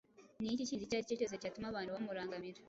[0.41, 2.59] n’ikindi icyo ari cyo cyose cyatuma abantu bamurangamira.